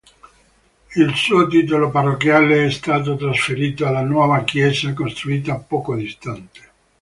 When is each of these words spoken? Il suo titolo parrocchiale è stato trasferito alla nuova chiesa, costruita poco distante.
Il 0.95 1.13
suo 1.13 1.45
titolo 1.45 1.91
parrocchiale 1.91 2.65
è 2.65 2.71
stato 2.71 3.15
trasferito 3.15 3.85
alla 3.85 4.01
nuova 4.01 4.43
chiesa, 4.43 4.91
costruita 4.95 5.59
poco 5.59 5.95
distante. 5.95 6.61